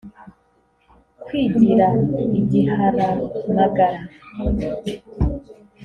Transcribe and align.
Kwigira 1.23 1.87
igiharamagara 2.39 3.99